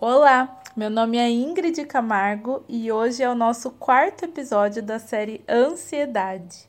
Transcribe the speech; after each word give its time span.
Olá, 0.00 0.60
meu 0.76 0.88
nome 0.88 1.18
é 1.18 1.28
Ingrid 1.28 1.84
Camargo 1.86 2.62
e 2.68 2.92
hoje 2.92 3.20
é 3.20 3.28
o 3.28 3.34
nosso 3.34 3.72
quarto 3.72 4.26
episódio 4.26 4.80
da 4.80 5.00
série 5.00 5.42
Ansiedade. 5.48 6.68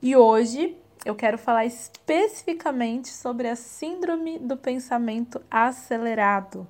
E 0.00 0.14
hoje 0.14 0.76
eu 1.04 1.16
quero 1.16 1.36
falar 1.36 1.66
especificamente 1.66 3.08
sobre 3.08 3.48
a 3.48 3.56
Síndrome 3.56 4.38
do 4.38 4.56
Pensamento 4.56 5.42
Acelerado. 5.50 6.64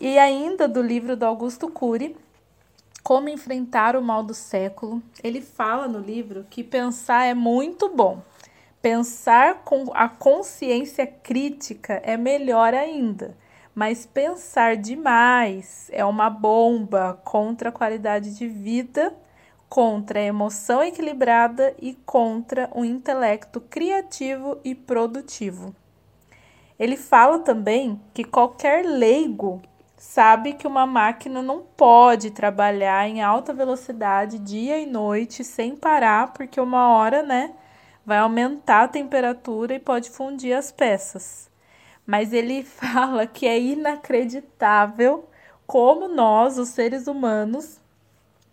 E 0.00 0.18
ainda 0.18 0.66
do 0.66 0.82
livro 0.82 1.16
do 1.16 1.24
Augusto 1.24 1.70
Cury, 1.70 2.16
Como 3.04 3.28
Enfrentar 3.28 3.94
o 3.94 4.02
Mal 4.02 4.24
do 4.24 4.34
Século. 4.34 5.00
Ele 5.22 5.40
fala 5.40 5.86
no 5.86 6.00
livro 6.00 6.44
que 6.50 6.64
pensar 6.64 7.24
é 7.24 7.34
muito 7.34 7.88
bom. 7.88 8.20
Pensar 8.82 9.62
com 9.62 9.92
a 9.94 10.08
consciência 10.08 11.06
crítica 11.06 12.02
é 12.04 12.16
melhor 12.16 12.74
ainda 12.74 13.45
mas 13.76 14.06
pensar 14.06 14.74
demais 14.74 15.90
é 15.92 16.02
uma 16.02 16.30
bomba 16.30 17.20
contra 17.22 17.68
a 17.68 17.72
qualidade 17.72 18.34
de 18.34 18.48
vida, 18.48 19.14
contra 19.68 20.18
a 20.18 20.22
emoção 20.22 20.82
equilibrada 20.82 21.74
e 21.78 21.92
contra 21.92 22.70
o 22.74 22.86
intelecto 22.86 23.60
criativo 23.60 24.58
e 24.64 24.74
produtivo. 24.74 25.76
Ele 26.78 26.96
fala 26.96 27.40
também 27.40 28.00
que 28.14 28.24
qualquer 28.24 28.82
leigo 28.82 29.60
sabe 29.98 30.54
que 30.54 30.66
uma 30.66 30.86
máquina 30.86 31.42
não 31.42 31.62
pode 31.76 32.30
trabalhar 32.30 33.06
em 33.06 33.20
alta 33.20 33.52
velocidade 33.52 34.38
dia 34.38 34.78
e 34.78 34.86
noite 34.86 35.44
sem 35.44 35.76
parar, 35.76 36.32
porque 36.32 36.58
uma 36.58 36.88
hora, 36.96 37.22
né, 37.22 37.52
vai 38.06 38.16
aumentar 38.16 38.84
a 38.84 38.88
temperatura 38.88 39.74
e 39.74 39.78
pode 39.78 40.08
fundir 40.08 40.54
as 40.54 40.72
peças 40.72 41.54
mas 42.06 42.32
ele 42.32 42.62
fala 42.64 43.26
que 43.26 43.46
é 43.46 43.58
inacreditável 43.58 45.28
como 45.66 46.06
nós, 46.06 46.58
os 46.58 46.68
seres 46.68 47.06
humanos, 47.08 47.80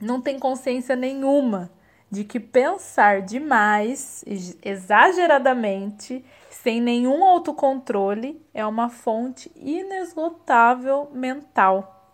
não 0.01 0.19
tem 0.19 0.39
consciência 0.39 0.95
nenhuma 0.95 1.71
de 2.09 2.23
que 2.23 2.39
pensar 2.39 3.21
demais, 3.21 4.23
exageradamente, 4.63 6.23
sem 6.51 6.79
nenhum 6.79 7.23
autocontrole, 7.23 8.39
é 8.53 8.63
uma 8.63 8.87
fonte 8.87 9.51
inesgotável 9.55 11.09
mental. 11.11 12.07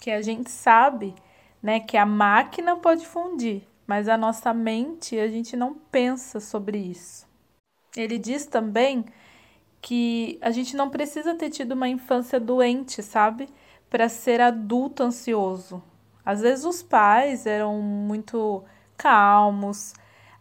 Que 0.00 0.12
a 0.12 0.22
gente 0.22 0.50
sabe, 0.50 1.14
né, 1.60 1.80
que 1.80 1.96
a 1.96 2.06
máquina 2.06 2.76
pode 2.76 3.04
fundir, 3.06 3.66
mas 3.86 4.08
a 4.08 4.16
nossa 4.16 4.54
mente, 4.54 5.18
a 5.18 5.26
gente 5.26 5.56
não 5.56 5.74
pensa 5.74 6.38
sobre 6.38 6.78
isso. 6.78 7.26
Ele 7.96 8.18
diz 8.18 8.46
também 8.46 9.04
que 9.84 10.38
a 10.40 10.50
gente 10.50 10.74
não 10.74 10.88
precisa 10.88 11.34
ter 11.34 11.50
tido 11.50 11.72
uma 11.72 11.86
infância 11.86 12.40
doente, 12.40 13.02
sabe? 13.02 13.50
Para 13.90 14.08
ser 14.08 14.40
adulto 14.40 15.02
ansioso. 15.02 15.82
Às 16.24 16.40
vezes 16.40 16.64
os 16.64 16.82
pais 16.82 17.44
eram 17.44 17.82
muito 17.82 18.64
calmos, 18.96 19.92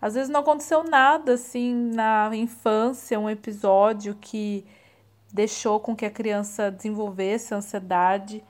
às 0.01 0.13
vezes 0.13 0.29
não 0.29 0.39
aconteceu 0.39 0.81
nada 0.85 1.33
assim 1.33 1.73
na 1.93 2.29
infância, 2.33 3.19
um 3.19 3.29
episódio 3.29 4.15
que 4.15 4.65
deixou 5.33 5.77
com 5.77 5.93
que 5.93 6.05
a 6.05 6.11
criança 6.11 6.71
desenvolvesse 6.71 7.53
ansiedade, 7.53 8.41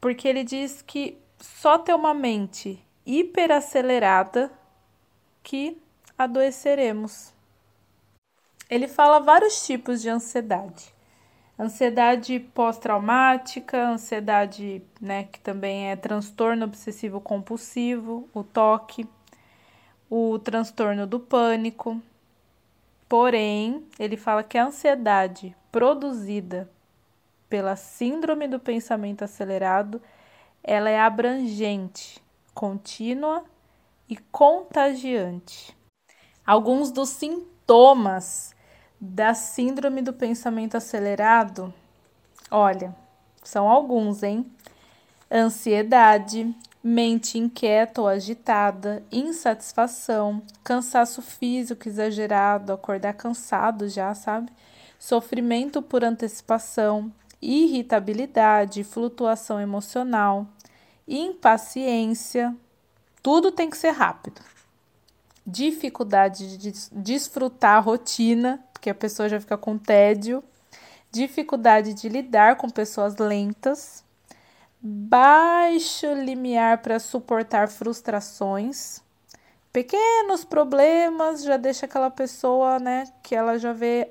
porque 0.00 0.26
ele 0.26 0.42
diz 0.42 0.82
que 0.82 1.16
só 1.38 1.78
ter 1.78 1.94
uma 1.94 2.12
mente 2.12 2.84
hiperacelerada 3.06 4.50
que 5.40 5.80
adoeceremos. 6.18 7.33
Ele 8.74 8.88
fala 8.88 9.20
vários 9.20 9.64
tipos 9.64 10.02
de 10.02 10.08
ansiedade. 10.08 10.92
Ansiedade 11.56 12.40
pós-traumática, 12.40 13.90
ansiedade, 13.90 14.82
né, 15.00 15.28
que 15.30 15.38
também 15.38 15.92
é 15.92 15.94
transtorno 15.94 16.64
obsessivo 16.64 17.20
compulsivo, 17.20 18.28
o 18.34 18.42
toque, 18.42 19.08
o 20.10 20.40
transtorno 20.40 21.06
do 21.06 21.20
pânico. 21.20 22.02
Porém, 23.08 23.86
ele 23.96 24.16
fala 24.16 24.42
que 24.42 24.58
a 24.58 24.66
ansiedade 24.66 25.54
produzida 25.70 26.68
pela 27.48 27.76
síndrome 27.76 28.48
do 28.48 28.58
pensamento 28.58 29.22
acelerado, 29.22 30.02
ela 30.64 30.90
é 30.90 30.98
abrangente, 30.98 32.20
contínua 32.52 33.44
e 34.08 34.16
contagiante. 34.16 35.76
Alguns 36.44 36.90
dos 36.90 37.10
sintomas 37.10 38.52
da 39.06 39.34
síndrome 39.34 40.00
do 40.00 40.14
pensamento 40.14 40.76
acelerado, 40.76 41.72
olha, 42.50 42.96
são 43.42 43.68
alguns, 43.68 44.22
hein? 44.22 44.50
Ansiedade, 45.30 46.54
mente 46.82 47.38
inquieta 47.38 48.00
ou 48.00 48.08
agitada, 48.08 49.02
insatisfação, 49.12 50.40
cansaço 50.62 51.20
físico 51.20 51.86
exagerado, 51.86 52.72
acordar 52.72 53.12
cansado 53.12 53.90
já, 53.90 54.14
sabe? 54.14 54.50
Sofrimento 54.98 55.82
por 55.82 56.02
antecipação, 56.02 57.12
irritabilidade, 57.42 58.84
flutuação 58.84 59.60
emocional, 59.60 60.46
impaciência, 61.06 62.56
tudo 63.22 63.52
tem 63.52 63.68
que 63.68 63.76
ser 63.76 63.90
rápido. 63.90 64.40
Dificuldade 65.46 66.56
de 66.56 66.72
desfrutar 66.90 67.76
a 67.76 67.80
rotina, 67.80 68.63
porque 68.84 68.90
a 68.90 68.94
pessoa 68.94 69.30
já 69.30 69.40
fica 69.40 69.56
com 69.56 69.78
tédio, 69.78 70.44
dificuldade 71.10 71.94
de 71.94 72.06
lidar 72.06 72.56
com 72.56 72.68
pessoas 72.68 73.16
lentas, 73.16 74.04
baixo 74.78 76.12
limiar 76.12 76.82
para 76.82 76.98
suportar 76.98 77.68
frustrações, 77.68 79.02
pequenos 79.72 80.44
problemas 80.44 81.44
já 81.44 81.56
deixa 81.56 81.86
aquela 81.86 82.10
pessoa, 82.10 82.78
né, 82.78 83.04
que 83.22 83.34
ela 83.34 83.58
já 83.58 83.72
vê 83.72 84.10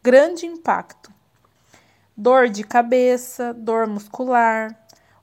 grande 0.00 0.46
impacto. 0.46 1.12
Dor 2.16 2.48
de 2.48 2.62
cabeça, 2.62 3.52
dor 3.52 3.88
muscular, 3.88 4.72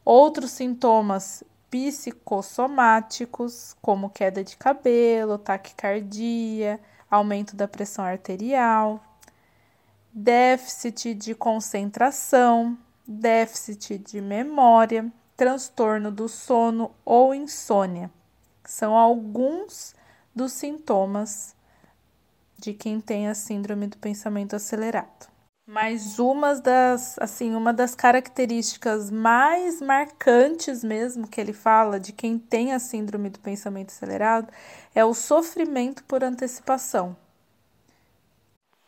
outros 0.04 0.52
sintomas 0.52 1.42
psicossomáticos, 1.72 3.78
como 3.82 4.10
queda 4.10 4.44
de 4.44 4.58
cabelo, 4.58 5.38
taquicardia, 5.38 6.82
aumento 7.10 7.56
da 7.56 7.68
pressão 7.68 8.04
arterial, 8.04 9.04
déficit 10.12 11.14
de 11.14 11.34
concentração, 11.34 12.78
déficit 13.08 13.98
de 13.98 14.22
memória, 14.22 15.12
transtorno 15.38 16.12
do 16.12 16.28
sono 16.28 16.92
ou 17.06 17.34
insônia. 17.34 18.12
São 18.66 18.96
alguns 18.96 19.96
dos 20.36 20.52
sintomas 20.52 21.56
de 22.58 22.74
quem 22.74 23.00
tem 23.00 23.28
a 23.28 23.34
síndrome 23.34 23.88
do 23.88 23.98
pensamento 23.98 24.56
acelerado. 24.56 25.29
Mas 25.72 26.18
uma 26.18 26.56
das, 26.56 27.16
assim, 27.20 27.54
uma 27.54 27.72
das 27.72 27.94
características 27.94 29.12
mais 29.12 29.80
marcantes 29.80 30.84
mesmo 30.84 31.28
que 31.28 31.40
ele 31.40 31.54
fala 31.54 32.00
de 32.00 32.12
quem 32.12 32.40
tem 32.40 32.74
a 32.74 32.80
síndrome 32.80 33.30
do 33.30 33.40
pensamento 33.40 33.90
acelerado 33.92 34.52
é 34.96 35.06
o 35.06 35.14
sofrimento 35.14 36.04
por 36.06 36.24
antecipação. 36.24 37.16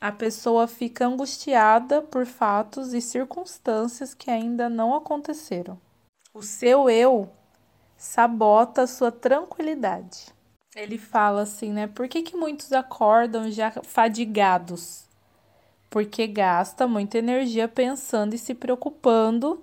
A 0.02 0.12
pessoa 0.12 0.68
fica 0.68 1.06
angustiada 1.06 2.02
por 2.02 2.25
fatos 2.25 2.96
e 2.96 3.00
circunstâncias 3.00 4.16
que 4.16 4.31
ainda 4.31 4.68
não 4.68 4.96
aconteceram. 4.96 5.80
O 6.34 6.42
seu 6.42 6.90
eu 6.90 7.30
sabota 7.96 8.81
a 8.81 8.88
sua 8.88 9.12
tranquilidade. 9.12 10.34
Ele 10.75 10.98
fala 10.98 11.44
assim, 11.44 11.72
né? 11.72 11.86
Por 11.86 12.08
que, 12.08 12.24
que 12.24 12.36
muitos 12.36 12.74
acordam 12.74 13.52
já 13.52 13.72
fadigados? 13.84 15.11
Porque 15.91 16.25
gasta 16.25 16.88
muita 16.88 17.19
energia 17.19 17.68
pensando 17.68 18.34
e 18.34 18.38
se 18.40 18.56
preocupando 18.56 19.62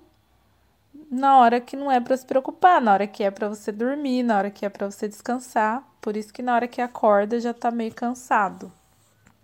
na 1.11 1.39
hora 1.39 1.59
que 1.59 1.75
não 1.75 1.91
é 1.91 1.99
para 1.99 2.15
se 2.15 2.25
preocupar, 2.25 2.79
na 2.79 2.93
hora 2.93 3.07
que 3.07 3.23
é 3.23 3.31
para 3.31 3.49
você 3.49 3.71
dormir, 3.71 4.23
na 4.23 4.37
hora 4.37 4.51
que 4.51 4.65
é 4.65 4.69
para 4.69 4.89
você 4.89 5.07
descansar. 5.07 5.83
Por 5.99 6.15
isso 6.15 6.31
que 6.31 6.43
na 6.43 6.53
hora 6.53 6.67
que 6.67 6.81
acorda 6.81 7.39
já 7.39 7.53
tá 7.53 7.71
meio 7.71 7.93
cansado, 7.93 8.71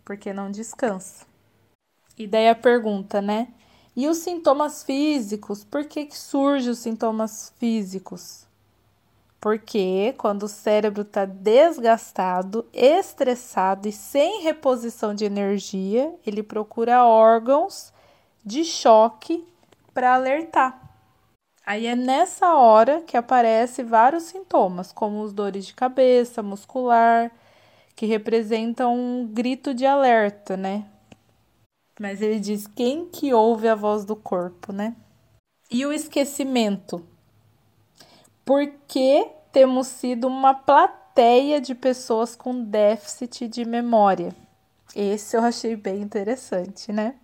porque 0.06 0.32
não 0.32 0.52
descansa. 0.52 1.26
E 2.18 2.28
daí 2.28 2.50
a 2.50 2.56
pergunta, 2.56 3.22
né? 3.22 3.48
E 3.96 4.08
os 4.08 4.18
sintomas 4.20 4.84
físicos? 4.84 5.64
Por 5.64 5.86
que, 5.86 6.06
que 6.06 6.18
surgem 6.18 6.72
os 6.72 6.80
sintomas 6.80 7.54
físicos? 7.58 8.45
Porque 9.46 10.16
quando 10.18 10.42
o 10.42 10.48
cérebro 10.48 11.04
está 11.04 11.24
desgastado, 11.24 12.66
estressado 12.74 13.88
e 13.88 13.92
sem 13.92 14.42
reposição 14.42 15.14
de 15.14 15.24
energia, 15.24 16.16
ele 16.26 16.42
procura 16.42 17.06
órgãos 17.06 17.94
de 18.44 18.66
choque 18.66 19.46
para 19.94 20.16
alertar. 20.16 20.98
Aí 21.64 21.86
é 21.86 21.96
nessa 21.96 22.56
hora 22.56 23.02
que 23.02 23.16
aparecem 23.16 23.86
vários 23.86 24.24
sintomas, 24.24 24.92
como 24.92 25.22
os 25.22 25.32
dores 25.32 25.68
de 25.68 25.76
cabeça, 25.76 26.42
muscular, 26.42 27.32
que 27.96 28.08
representam 28.08 28.96
um 28.96 29.28
grito 29.28 29.76
de 29.76 29.86
alerta, 29.86 30.58
né? 30.58 30.90
Mas 32.00 32.20
ele 32.20 32.40
diz 32.40 32.66
quem 32.66 33.06
que 33.06 33.32
ouve 33.32 33.68
a 33.68 33.76
voz 33.76 34.06
do 34.06 34.16
corpo, 34.16 34.74
né? 34.74 34.96
E 35.70 35.86
o 35.86 35.94
esquecimento? 35.94 37.06
Por 38.46 38.68
que 38.88 39.28
temos 39.52 39.88
sido 39.88 40.28
uma 40.28 40.54
plateia 40.54 41.60
de 41.60 41.74
pessoas 41.74 42.36
com 42.36 42.64
déficit 42.64 43.48
de 43.48 43.66
memória? 43.66 44.36
Esse 44.96 45.36
eu 45.36 45.44
achei 45.44 45.76
bem 45.76 46.00
interessante, 46.04 46.94
né? 46.94 47.16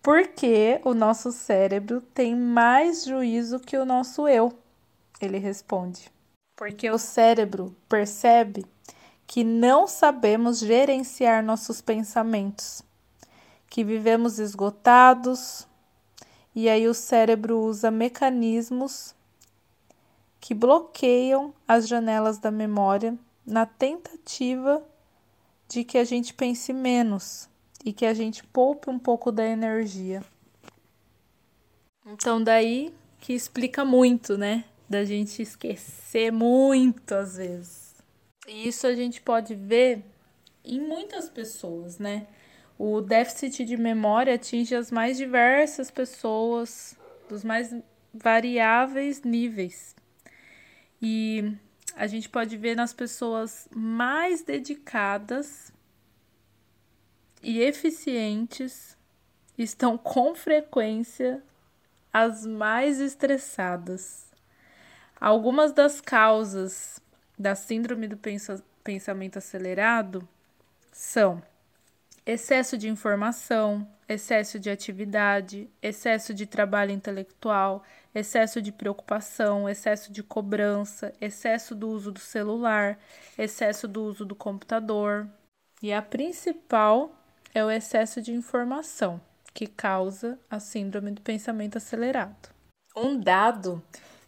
Porque 0.00 0.80
o 0.84 0.94
nosso 0.94 1.32
cérebro 1.32 2.00
tem 2.14 2.36
mais 2.36 3.04
juízo 3.04 3.58
que 3.58 3.76
o 3.76 3.84
nosso 3.84 4.28
eu, 4.28 4.56
ele 5.20 5.38
responde. 5.38 6.08
Porque 6.56 6.88
o 6.88 6.96
cérebro 6.96 7.74
percebe 7.88 8.64
que 9.26 9.42
não 9.42 9.88
sabemos 9.88 10.60
gerenciar 10.60 11.42
nossos 11.42 11.80
pensamentos, 11.80 12.82
que 13.68 13.82
vivemos 13.82 14.38
esgotados, 14.38 15.66
e 16.54 16.68
aí 16.68 16.86
o 16.86 16.94
cérebro 16.94 17.58
usa 17.58 17.90
mecanismos 17.90 19.12
que 20.40 20.54
bloqueiam 20.54 21.54
as 21.68 21.86
janelas 21.86 22.38
da 22.38 22.50
memória 22.50 23.16
na 23.46 23.66
tentativa 23.66 24.82
de 25.68 25.84
que 25.84 25.98
a 25.98 26.04
gente 26.04 26.32
pense 26.32 26.72
menos 26.72 27.48
e 27.84 27.92
que 27.92 28.06
a 28.06 28.14
gente 28.14 28.42
poupe 28.44 28.88
um 28.90 28.98
pouco 28.98 29.30
da 29.30 29.46
energia. 29.46 30.22
Então, 32.06 32.42
daí 32.42 32.92
que 33.20 33.34
explica 33.34 33.84
muito, 33.84 34.36
né? 34.36 34.64
Da 34.88 35.04
gente 35.04 35.42
esquecer 35.42 36.32
muito 36.32 37.14
às 37.14 37.36
vezes. 37.36 37.94
E 38.48 38.66
isso 38.66 38.86
a 38.86 38.94
gente 38.94 39.20
pode 39.20 39.54
ver 39.54 40.02
em 40.64 40.80
muitas 40.80 41.28
pessoas, 41.28 41.98
né? 41.98 42.26
O 42.78 43.00
déficit 43.00 43.64
de 43.64 43.76
memória 43.76 44.34
atinge 44.34 44.74
as 44.74 44.90
mais 44.90 45.16
diversas 45.16 45.90
pessoas, 45.90 46.96
dos 47.28 47.44
mais 47.44 47.74
variáveis 48.12 49.22
níveis. 49.22 49.94
E 51.00 51.56
a 51.96 52.06
gente 52.06 52.28
pode 52.28 52.56
ver 52.56 52.74
nas 52.74 52.92
pessoas 52.92 53.68
mais 53.74 54.42
dedicadas 54.42 55.72
e 57.42 57.60
eficientes 57.60 58.96
estão 59.56 59.96
com 59.96 60.34
frequência 60.34 61.42
as 62.12 62.44
mais 62.44 63.00
estressadas. 63.00 64.30
Algumas 65.18 65.72
das 65.72 66.00
causas 66.00 67.00
da 67.38 67.54
síndrome 67.54 68.08
do 68.08 68.18
pensamento 68.82 69.38
acelerado 69.38 70.26
são 70.92 71.42
excesso 72.26 72.76
de 72.76 72.88
informação, 72.88 73.86
excesso 74.10 74.58
de 74.58 74.68
atividade, 74.68 75.70
excesso 75.80 76.34
de 76.34 76.44
trabalho 76.44 76.90
intelectual, 76.90 77.84
excesso 78.12 78.60
de 78.60 78.72
preocupação, 78.72 79.68
excesso 79.68 80.12
de 80.12 80.20
cobrança, 80.20 81.12
excesso 81.20 81.76
do 81.76 81.88
uso 81.88 82.10
do 82.10 82.18
celular, 82.18 82.98
excesso 83.38 83.86
do 83.86 84.02
uso 84.02 84.24
do 84.24 84.34
computador. 84.34 85.28
E 85.80 85.92
a 85.92 86.02
principal 86.02 87.14
é 87.54 87.64
o 87.64 87.70
excesso 87.70 88.20
de 88.20 88.32
informação, 88.32 89.20
que 89.54 89.68
causa 89.68 90.36
a 90.50 90.58
síndrome 90.58 91.12
do 91.12 91.20
pensamento 91.20 91.78
acelerado. 91.78 92.50
Um 92.96 93.16
dado 93.16 93.80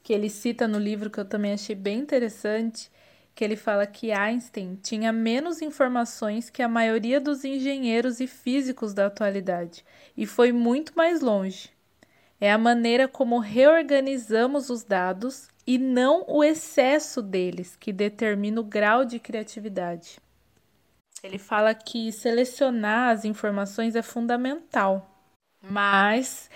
que 0.05 0.12
ele 0.12 0.31
cita 0.31 0.69
no 0.69 0.79
livro 0.79 1.11
que 1.11 1.19
eu 1.19 1.25
também 1.25 1.55
achei 1.55 1.75
bem 1.75 1.99
interessante, 1.99 2.88
que 3.34 3.44
ele 3.44 3.56
fala 3.56 3.87
que 3.87 4.12
Einstein 4.12 4.79
tinha 4.82 5.12
menos 5.12 5.62
informações 5.62 6.50
que 6.50 6.62
a 6.62 6.69
maioria 6.69 7.20
dos 7.20 7.44
engenheiros 7.44 8.20
e 8.20 8.26
físicos 8.26 8.93
da 8.93 9.06
atualidade 9.06 9.84
e 10.17 10.26
foi 10.26 10.52
muito 10.52 10.93
mais 10.94 11.20
longe. 11.20 11.70
É 12.40 12.50
a 12.52 12.58
maneira 12.58 13.06
como 13.08 13.38
reorganizamos 13.38 14.69
os 14.69 14.82
dados 14.82 15.49
e 15.67 15.79
não 15.79 16.25
o 16.29 16.43
excesso 16.43 17.23
deles 17.23 17.76
que 17.76 17.93
determina 17.93 18.61
o 18.61 18.64
grau 18.64 19.05
de 19.05 19.19
criatividade. 19.19 20.19
Ele 21.23 21.38
fala 21.38 21.73
que 21.73 22.11
selecionar 22.11 23.11
as 23.11 23.25
informações 23.25 23.94
é 23.94 24.02
fundamental, 24.02 25.08
mas 25.62 26.50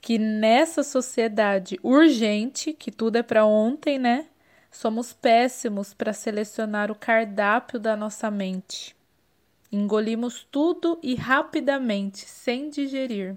que 0.00 0.16
nessa 0.16 0.84
sociedade 0.84 1.78
urgente, 1.82 2.72
que 2.72 2.92
tudo 2.92 3.16
é 3.16 3.22
para 3.22 3.44
ontem, 3.44 3.98
né? 3.98 4.28
Somos 4.72 5.12
péssimos 5.12 5.92
para 5.92 6.14
selecionar 6.14 6.90
o 6.90 6.94
cardápio 6.94 7.78
da 7.78 7.94
nossa 7.94 8.30
mente. 8.30 8.96
Engolimos 9.70 10.46
tudo 10.50 10.98
e 11.02 11.14
rapidamente, 11.14 12.26
sem 12.26 12.70
digerir. 12.70 13.36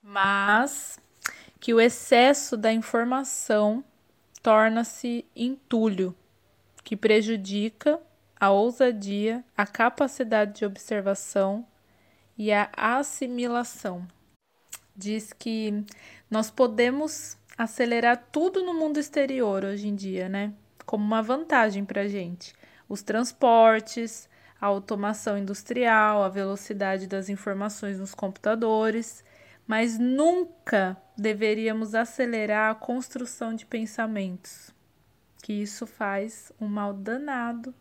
Mas 0.00 1.00
que 1.58 1.74
o 1.74 1.80
excesso 1.80 2.56
da 2.56 2.72
informação 2.72 3.84
torna-se 4.40 5.26
entulho, 5.34 6.14
que 6.84 6.96
prejudica 6.96 8.00
a 8.38 8.50
ousadia, 8.50 9.44
a 9.56 9.66
capacidade 9.66 10.60
de 10.60 10.64
observação 10.64 11.66
e 12.36 12.52
a 12.52 12.70
assimilação. 12.72 14.06
Diz 14.96 15.32
que 15.32 15.84
nós 16.30 16.50
podemos 16.52 17.36
acelerar 17.58 18.28
tudo 18.30 18.62
no 18.62 18.72
mundo 18.72 19.00
exterior 19.00 19.64
hoje 19.64 19.88
em 19.88 19.96
dia, 19.96 20.28
né? 20.28 20.54
Como 20.86 21.04
uma 21.04 21.20
vantagem 21.20 21.84
para 21.84 22.02
a 22.02 22.08
gente. 22.08 22.54
Os 22.88 23.02
transportes, 23.02 24.28
a 24.60 24.66
automação 24.66 25.36
industrial, 25.36 26.22
a 26.22 26.28
velocidade 26.28 27.08
das 27.08 27.28
informações 27.28 27.98
nos 27.98 28.14
computadores, 28.14 29.24
mas 29.66 29.98
nunca 29.98 30.96
deveríamos 31.16 31.96
acelerar 31.96 32.70
a 32.70 32.74
construção 32.74 33.52
de 33.52 33.66
pensamentos, 33.66 34.70
que 35.42 35.52
isso 35.52 35.86
faz 35.86 36.52
um 36.60 36.68
mal 36.68 36.94
danado 36.94 37.74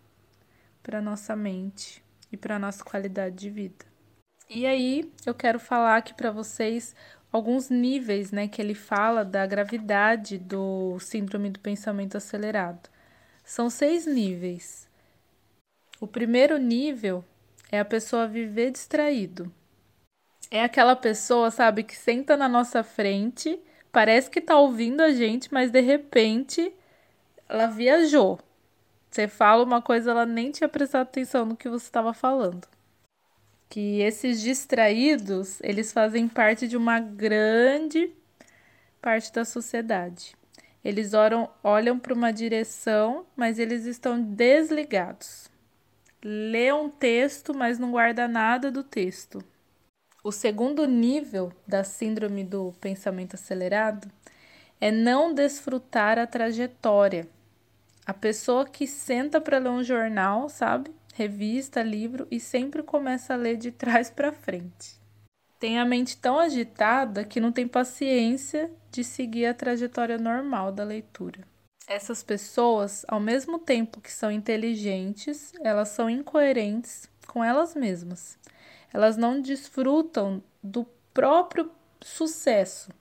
para 0.81 1.01
nossa 1.01 1.35
mente 1.35 2.03
e 2.31 2.35
para 2.35 2.59
nossa 2.59 2.83
qualidade 2.83 3.35
de 3.35 3.50
vida. 3.50 3.85
E 4.50 4.65
aí, 4.65 5.12
eu 5.25 5.33
quero 5.33 5.59
falar 5.59 5.97
aqui 5.97 6.13
para 6.13 6.31
vocês 6.31 6.95
alguns 7.38 7.69
níveis, 7.69 8.31
né, 8.31 8.48
que 8.48 8.62
ele 8.62 8.74
fala 8.74 9.24
da 9.24 9.45
gravidade 9.45 10.38
do 10.38 11.00
síndrome 11.00 11.50
do 11.50 11.60
pensamento 11.60 12.18
acelerado. 12.18 12.89
São 13.45 13.69
seis 13.69 14.06
níveis. 14.06 14.89
O 16.01 16.07
primeiro 16.07 16.57
nível 16.57 17.24
é 17.72 17.80
a 17.80 17.86
pessoa 17.86 18.28
viver 18.28 18.72
distraído. 18.72 19.51
É 20.51 20.63
aquela 20.63 20.95
pessoa, 20.95 21.51
sabe, 21.51 21.84
que 21.84 21.95
senta 21.95 22.38
na 22.38 22.48
nossa 22.48 22.84
frente, 22.84 23.60
parece 23.92 24.30
que 24.30 24.42
tá 24.42 24.57
ouvindo 24.57 25.01
a 25.01 25.12
gente, 25.12 25.53
mas 25.53 25.72
de 25.72 25.82
repente 25.82 26.74
ela 27.50 27.67
viajou. 27.67 28.39
Você 29.10 29.27
fala 29.27 29.63
uma 29.63 29.82
coisa, 29.82 30.12
ela 30.12 30.25
nem 30.25 30.51
tinha 30.51 30.70
prestado 30.70 31.03
atenção 31.03 31.46
no 31.46 31.58
que 31.58 31.70
você 31.70 31.86
estava 31.86 32.13
falando. 32.13 32.67
Que 33.69 34.01
esses 34.01 34.41
distraídos, 34.41 35.59
eles 35.62 35.91
fazem 35.91 36.27
parte 36.27 36.67
de 36.67 36.77
uma 36.77 37.00
grande 37.00 38.12
parte 39.01 39.31
da 39.31 39.43
sociedade. 39.45 40.36
Eles 40.83 41.13
oram, 41.13 41.50
olham 41.63 42.00
para 42.00 42.13
uma 42.13 42.31
direção, 42.31 43.25
mas 43.36 43.59
eles 43.59 43.86
estão 43.86 44.21
desligados. 44.21 45.50
Lê 46.24 46.71
um 46.71 46.89
texto, 46.89 47.53
mas 47.53 47.77
não 47.77 47.91
guarda 47.91 48.27
nada 48.27 48.71
do 48.71 48.83
texto. 48.83 49.43
O 50.24 50.31
segundo 50.31 50.86
nível 50.86 51.51
da 51.67 51.83
síndrome 51.83 52.43
do 52.43 52.74
pensamento 52.81 53.36
acelerado 53.36 54.09
é 54.79 54.91
não 54.91 55.33
desfrutar 55.33 56.17
a 56.17 56.27
trajetória 56.27 57.27
a 58.07 58.13
pessoa 58.13 58.65
que 58.65 58.88
senta 58.88 59.41
para 59.41 59.57
ler 59.57 59.67
um 59.67 59.83
jornal, 59.83 60.47
sabe? 60.47 60.89
Revista, 61.17 61.81
livro 61.81 62.27
e 62.29 62.39
sempre 62.39 62.83
começa 62.83 63.33
a 63.33 63.36
ler 63.36 63.57
de 63.57 63.71
trás 63.71 64.07
para 64.07 64.31
frente. 64.31 65.01
Tem 65.59 65.79
a 65.79 65.83
mente 65.83 66.15
tão 66.15 66.38
agitada 66.38 67.25
que 67.25 67.39
não 67.39 67.51
tem 67.51 67.67
paciência 67.67 68.71
de 68.91 69.03
seguir 69.03 69.47
a 69.47 69.53
trajetória 69.55 70.19
normal 70.19 70.71
da 70.71 70.83
leitura. 70.83 71.39
Essas 71.88 72.21
pessoas, 72.21 73.03
ao 73.07 73.19
mesmo 73.19 73.57
tempo 73.57 74.00
que 74.00 74.12
são 74.12 74.31
inteligentes, 74.31 75.53
elas 75.63 75.89
são 75.89 76.07
incoerentes 76.07 77.09
com 77.25 77.43
elas 77.43 77.74
mesmas. 77.74 78.38
Elas 78.93 79.17
não 79.17 79.41
desfrutam 79.41 80.43
do 80.62 80.86
próprio 81.15 81.71
sucesso, 82.00 82.91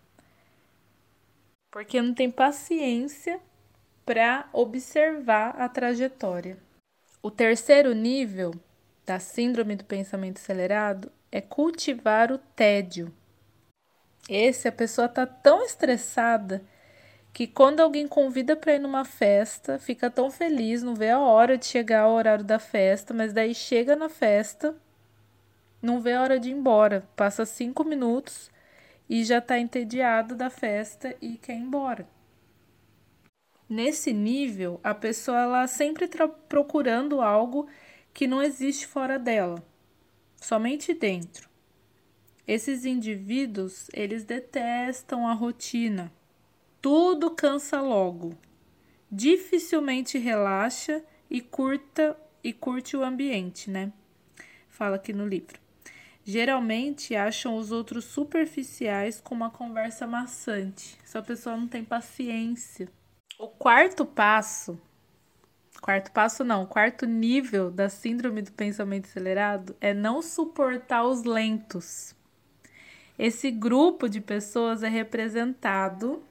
porque 1.70 2.00
não 2.00 2.14
tem 2.14 2.30
paciência 2.30 3.38
para 4.06 4.48
observar 4.54 5.60
a 5.60 5.68
trajetória. 5.68 6.64
O 7.26 7.30
terceiro 7.32 7.92
nível 7.92 8.54
da 9.04 9.18
síndrome 9.18 9.74
do 9.74 9.84
pensamento 9.84 10.38
acelerado 10.38 11.10
é 11.32 11.40
cultivar 11.40 12.30
o 12.30 12.38
tédio. 12.38 13.12
Esse 14.30 14.68
a 14.68 14.72
pessoa 14.72 15.06
está 15.06 15.26
tão 15.26 15.64
estressada 15.64 16.62
que 17.32 17.48
quando 17.48 17.80
alguém 17.80 18.06
convida 18.06 18.54
para 18.54 18.76
ir 18.76 18.78
numa 18.78 19.04
festa, 19.04 19.76
fica 19.76 20.08
tão 20.08 20.30
feliz, 20.30 20.84
não 20.84 20.94
vê 20.94 21.10
a 21.10 21.18
hora 21.18 21.58
de 21.58 21.66
chegar 21.66 22.02
ao 22.02 22.12
horário 22.12 22.44
da 22.44 22.60
festa, 22.60 23.12
mas 23.12 23.32
daí 23.32 23.56
chega 23.56 23.96
na 23.96 24.08
festa, 24.08 24.76
não 25.82 26.00
vê 26.00 26.12
a 26.12 26.22
hora 26.22 26.38
de 26.38 26.50
ir 26.50 26.52
embora, 26.52 27.08
passa 27.16 27.44
cinco 27.44 27.82
minutos 27.82 28.52
e 29.10 29.24
já 29.24 29.38
está 29.38 29.58
entediado 29.58 30.36
da 30.36 30.48
festa 30.48 31.12
e 31.20 31.38
quer 31.38 31.54
ir 31.54 31.62
embora. 31.62 32.06
Nesse 33.68 34.12
nível, 34.12 34.80
a 34.84 34.94
pessoa 34.94 35.40
ela 35.40 35.66
sempre 35.66 36.04
está 36.04 36.28
procurando 36.28 37.20
algo 37.20 37.68
que 38.14 38.26
não 38.26 38.42
existe 38.42 38.86
fora 38.86 39.18
dela, 39.18 39.62
somente 40.36 40.94
dentro. 40.94 41.48
Esses 42.46 42.84
indivíduos, 42.84 43.88
eles 43.92 44.22
detestam 44.22 45.26
a 45.26 45.32
rotina. 45.32 46.12
Tudo 46.80 47.32
cansa 47.32 47.80
logo. 47.80 48.38
Dificilmente 49.10 50.16
relaxa 50.16 51.02
e 51.28 51.40
curta 51.40 52.16
e 52.44 52.52
curte 52.52 52.96
o 52.96 53.02
ambiente, 53.02 53.68
né? 53.68 53.92
Fala 54.68 54.94
aqui 54.94 55.12
no 55.12 55.26
livro. 55.26 55.58
Geralmente 56.24 57.16
acham 57.16 57.56
os 57.56 57.72
outros 57.72 58.04
superficiais 58.04 59.20
com 59.20 59.34
uma 59.34 59.50
conversa 59.50 60.06
maçante. 60.06 60.96
Essa 61.02 61.20
pessoa 61.20 61.56
não 61.56 61.66
tem 61.66 61.84
paciência. 61.84 62.88
O 63.38 63.48
quarto 63.48 64.06
passo, 64.06 64.80
quarto 65.82 66.10
passo 66.10 66.42
não, 66.42 66.64
quarto 66.64 67.04
nível 67.04 67.70
da 67.70 67.90
síndrome 67.90 68.40
do 68.40 68.50
pensamento 68.50 69.04
acelerado 69.04 69.76
é 69.78 69.92
não 69.92 70.22
suportar 70.22 71.04
os 71.04 71.22
lentos. 71.22 72.14
Esse 73.18 73.50
grupo 73.50 74.08
de 74.08 74.22
pessoas 74.22 74.82
é 74.82 74.88
representado 74.88 76.22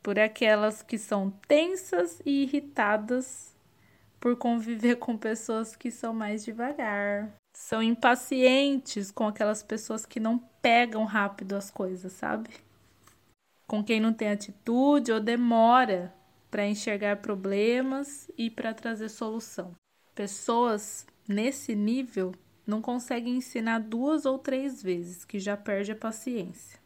por 0.00 0.16
aquelas 0.16 0.80
que 0.80 0.96
são 0.96 1.30
tensas 1.48 2.22
e 2.24 2.44
irritadas 2.44 3.52
por 4.20 4.36
conviver 4.36 4.96
com 4.96 5.16
pessoas 5.16 5.74
que 5.74 5.90
são 5.90 6.14
mais 6.14 6.44
devagar. 6.44 7.32
São 7.56 7.82
impacientes 7.82 9.10
com 9.10 9.26
aquelas 9.26 9.60
pessoas 9.60 10.06
que 10.06 10.20
não 10.20 10.38
pegam 10.62 11.04
rápido 11.04 11.56
as 11.56 11.68
coisas, 11.68 12.12
sabe? 12.12 12.67
Com 13.68 13.84
quem 13.84 14.00
não 14.00 14.12
tem 14.12 14.30
atitude 14.30 15.12
ou 15.12 15.20
demora 15.20 16.12
para 16.50 16.66
enxergar 16.66 17.18
problemas 17.18 18.28
e 18.36 18.50
para 18.50 18.74
trazer 18.74 19.10
solução. 19.10 19.76
Pessoas 20.14 21.06
nesse 21.28 21.76
nível 21.76 22.34
não 22.66 22.82
consegue 22.82 23.30
ensinar 23.30 23.78
duas 23.78 24.26
ou 24.26 24.38
três 24.38 24.82
vezes, 24.82 25.24
que 25.24 25.38
já 25.38 25.56
perde 25.56 25.92
a 25.92 25.96
paciência. 25.96 26.80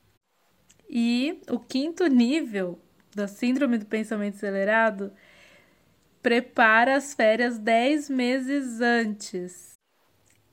E 0.91 1.41
o 1.49 1.59
quinto 1.59 2.07
nível 2.07 2.79
da 3.15 3.27
síndrome 3.27 3.79
do 3.79 3.87
pensamento 3.87 4.35
acelerado 4.35 5.12
prepara 6.23 6.97
as 6.97 7.15
férias 7.15 7.59
dez 7.59 8.11
meses 8.11 8.81
antes. 8.81 9.72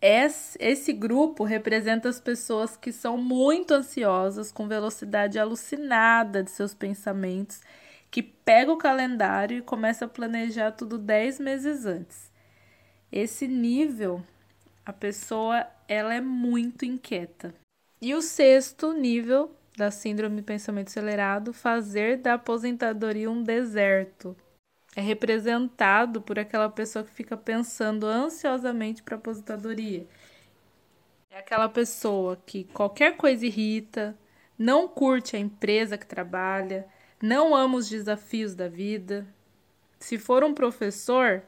Esse 0.01 0.93
grupo 0.93 1.43
representa 1.43 2.07
as 2.07 2.19
pessoas 2.19 2.77
que 2.77 2.91
são 2.91 3.17
muito 3.17 3.73
ansiosas, 3.73 4.51
com 4.51 4.67
velocidade 4.67 5.37
alucinada 5.37 6.41
de 6.41 6.51
seus 6.51 6.73
pensamentos, 6.73 7.61
que 8.09 8.23
pega 8.23 8.71
o 8.71 8.77
calendário 8.77 9.57
e 9.57 9.61
começa 9.61 10.05
a 10.05 10.09
planejar 10.09 10.71
tudo 10.71 10.97
dez 10.97 11.39
meses 11.39 11.85
antes. 11.85 12.31
Esse 13.11 13.47
nível 13.47 14.23
a 14.89 14.93
pessoa 14.93 15.67
ela 15.87 16.15
é 16.15 16.21
muito 16.21 16.83
inquieta. 16.83 17.53
E 18.01 18.15
o 18.15 18.21
sexto 18.21 18.91
nível 18.91 19.51
da 19.77 19.91
síndrome 19.91 20.37
de 20.37 20.41
pensamento 20.41 20.87
acelerado, 20.87 21.53
fazer 21.53 22.17
da 22.17 22.33
aposentadoria 22.33 23.29
um 23.29 23.43
deserto. 23.43 24.35
É 24.99 25.01
representado 25.01 26.21
por 26.21 26.37
aquela 26.37 26.69
pessoa 26.69 27.05
que 27.05 27.11
fica 27.11 27.37
pensando 27.37 28.05
ansiosamente 28.05 29.01
para 29.01 29.15
aposentadoria. 29.15 30.05
É 31.29 31.39
aquela 31.39 31.69
pessoa 31.69 32.35
que 32.45 32.65
qualquer 32.65 33.15
coisa 33.15 33.45
irrita, 33.45 34.13
não 34.57 34.89
curte 34.89 35.37
a 35.37 35.39
empresa 35.39 35.97
que 35.97 36.05
trabalha, 36.05 36.85
não 37.21 37.55
ama 37.55 37.77
os 37.77 37.87
desafios 37.87 38.55
da 38.55 38.67
vida. 38.67 39.25
Se 40.01 40.17
for 40.19 40.43
um 40.43 40.53
professor, 40.53 41.43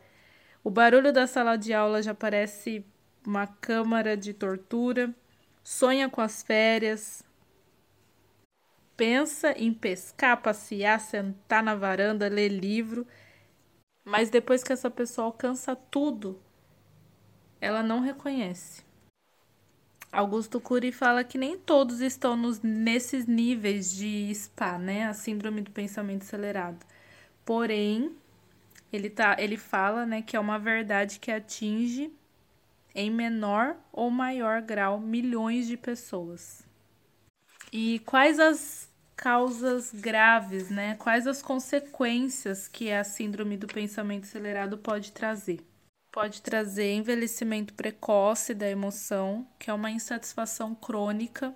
o 0.63 0.70
barulho 0.70 1.12
da 1.12 1.27
sala 1.27 1.58
de 1.58 1.74
aula 1.74 2.01
já 2.01 2.13
parece 2.13 2.86
uma 3.27 3.48
câmara 3.48 4.15
de 4.15 4.34
tortura, 4.34 5.13
sonha 5.62 6.10
com 6.10 6.22
as 6.22 6.41
férias, 6.41 7.22
pensa 8.96 9.51
em 9.58 9.74
pescar, 9.74 10.41
passear, 10.41 11.01
sentar 11.01 11.62
na 11.62 11.75
varanda, 11.75 12.29
ler 12.29 12.48
livro, 12.48 13.05
mas 14.03 14.29
depois 14.29 14.63
que 14.63 14.74
essa 14.74 14.89
pessoa 14.89 15.25
alcança 15.27 15.75
tudo, 15.75 16.39
ela 17.60 17.84
não 17.84 18.00
reconhece. 18.00 18.84
Augusto 20.12 20.60
Cury 20.60 20.91
fala 20.91 21.24
que 21.24 21.38
nem 21.38 21.58
todos 21.58 22.01
estão 22.01 22.36
nos, 22.36 22.62
nesses 22.62 23.25
níveis 23.25 23.93
de 23.93 24.29
SPA, 24.36 24.77
né? 24.77 25.05
A 25.05 25.13
síndrome 25.13 25.62
do 25.62 25.72
pensamento 25.72 26.24
acelerado. 26.24 26.86
Porém, 27.46 28.13
ele, 28.91 29.10
tá, 29.10 29.38
ele 29.39 29.55
fala 29.55 30.05
né, 30.05 30.22
que 30.22 30.36
é 30.36 30.39
uma 30.39 30.60
verdade 30.60 31.17
que 31.17 31.31
atinge 31.31 32.12
em 32.93 33.10
menor 33.10 33.77
ou 33.91 34.12
maior 34.12 34.62
grau 34.62 35.00
milhões 35.00 35.65
de 35.65 35.77
pessoas. 35.77 36.65
E 37.72 38.00
quais 38.00 38.38
as 38.38 38.90
causas 39.21 39.91
graves, 39.93 40.71
né? 40.71 40.95
Quais 40.95 41.27
as 41.27 41.43
consequências 41.43 42.67
que 42.67 42.91
a 42.91 43.03
síndrome 43.03 43.55
do 43.55 43.67
pensamento 43.67 44.23
acelerado 44.23 44.79
pode 44.79 45.11
trazer? 45.11 45.59
Pode 46.11 46.41
trazer 46.41 46.95
envelhecimento 46.95 47.75
precoce 47.75 48.55
da 48.55 48.67
emoção, 48.67 49.47
que 49.59 49.69
é 49.69 49.73
uma 49.73 49.91
insatisfação 49.91 50.73
crônica. 50.73 51.53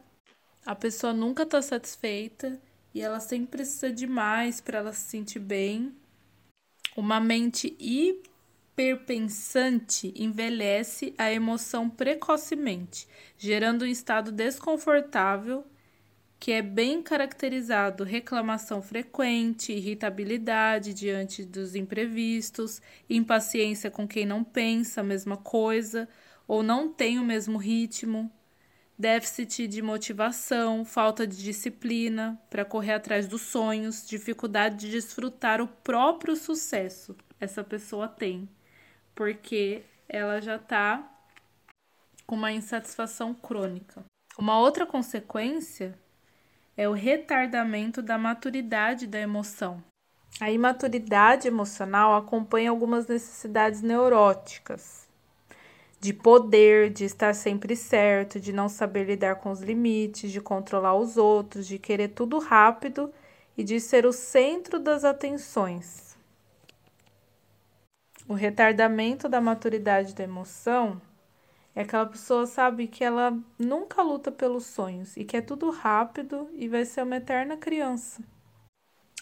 A 0.63 0.75
pessoa 0.75 1.12
nunca 1.12 1.41
está 1.41 1.60
satisfeita 1.60 2.62
e 2.93 3.01
ela 3.01 3.19
sempre 3.19 3.57
precisa 3.57 3.91
de 3.91 4.05
mais 4.05 4.62
para 4.62 4.77
ela 4.77 4.93
se 4.93 5.10
sentir 5.10 5.39
bem. 5.39 5.91
Uma 6.95 7.19
mente 7.19 7.75
hiper 7.79 8.36
hiperpensante 8.77 10.13
envelhece 10.17 11.15
a 11.17 11.31
emoção 11.31 11.89
precocemente, 11.89 13.07
gerando 13.38 13.86
um 13.86 13.88
estado 13.88 14.34
desconfortável 14.34 15.65
que 16.39 16.51
é 16.51 16.62
bem 16.62 17.01
caracterizado 17.01 18.04
reclamação 18.04 18.82
frequente, 18.82 19.72
irritabilidade 19.74 20.94
diante 20.94 21.44
dos 21.44 21.75
imprevistos, 21.75 22.82
impaciência 23.10 23.89
com 23.89 24.08
quem 24.08 24.25
não 24.25 24.44
pensa 24.44 25.01
a 25.01 25.04
mesma 25.04 25.38
coisa 25.38 26.08
ou 26.48 26.62
não 26.62 26.92
tem 26.92 27.18
o 27.18 27.24
mesmo 27.24 27.58
ritmo, 27.58 28.32
déficit 28.98 29.68
de 29.68 29.82
motivação, 29.82 30.86
falta 30.86 31.25
de 31.25 31.42
disciplina 31.44 32.39
para 32.50 32.63
correr 32.63 32.94
atrás 32.94 33.27
dos 33.27 33.42
sonhos, 33.42 34.08
dificuldade 34.08 34.77
de 34.77 34.92
desfrutar 34.92 35.60
o 35.62 35.68
próprio 35.68 36.36
sucesso. 36.36 37.15
Essa 37.39 37.63
pessoa 37.63 38.08
tem 38.08 38.48
porque 39.15 39.84
ela 40.08 40.42
já 40.42 40.58
está 40.58 41.12
com 42.27 42.36
uma 42.36 42.51
insatisfação 42.51 43.34
crônica. 43.34 44.04
Uma 44.38 44.60
outra 44.60 44.86
consequência 44.86 45.98
é 46.77 46.89
o 46.89 46.94
retardamento 46.94 48.01
da 48.01 48.17
maturidade 48.17 49.08
da 49.08 49.20
emoção. 49.20 49.82
A 50.39 50.51
imaturidade 50.51 51.48
emocional 51.48 52.15
acompanha 52.15 52.70
algumas 52.70 53.08
necessidades 53.08 53.82
neuróticas, 53.82 55.08
de 56.01 56.13
poder, 56.13 56.89
de 56.89 57.05
estar 57.05 57.34
sempre 57.34 57.75
certo, 57.75 58.39
de 58.39 58.51
não 58.51 58.67
saber 58.67 59.05
lidar 59.05 59.36
com 59.38 59.50
os 59.50 59.62
limites, 59.62 60.32
de 60.32 60.41
controlar 60.41 60.96
os 60.96 61.15
outros, 61.15 61.65
de 61.65 61.79
querer 61.79 62.10
tudo 62.10 62.38
rápido 62.39 63.13
e 63.58 63.63
de 63.63 63.79
ser 63.79 64.05
o 64.05 64.12
centro 64.12 64.77
das 64.77 65.05
atenções. 65.05 66.17
O 68.27 68.34
retardamento 68.34 69.29
da 69.29 69.39
maturidade 69.39 70.13
da 70.13 70.24
emoção 70.25 71.00
é 71.75 71.82
aquela 71.82 72.05
pessoa, 72.05 72.48
sabe, 72.48 72.88
que 72.88 73.03
ela 73.03 73.38
nunca 73.60 74.01
luta 74.01 74.32
pelos 74.32 74.65
sonhos 74.65 75.17
e 75.17 75.25
quer 75.25 75.41
tudo 75.41 75.70
rápido 75.70 76.50
e 76.53 76.70
vai 76.70 76.86
ser 76.86 77.03
uma 77.03 77.17
eterna 77.17 77.58
criança. 77.58 78.24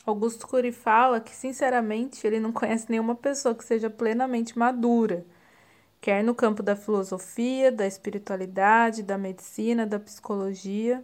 Augusto 0.06 0.48
Cury 0.48 0.72
fala 0.72 1.20
que, 1.20 1.32
sinceramente, 1.36 2.28
ele 2.28 2.40
não 2.40 2.52
conhece 2.52 2.92
nenhuma 2.92 3.16
pessoa 3.16 3.56
que 3.56 3.66
seja 3.66 3.90
plenamente 3.90 4.58
madura, 4.58 5.26
quer 6.00 6.24
no 6.24 6.36
campo 6.36 6.62
da 6.62 6.76
filosofia, 6.76 7.72
da 7.72 7.88
espiritualidade, 7.88 9.02
da 9.02 9.18
medicina, 9.18 9.88
da 9.88 10.00
psicologia, 10.00 11.04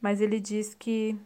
mas 0.00 0.20
ele 0.20 0.38
diz 0.40 0.74
que 0.74 1.18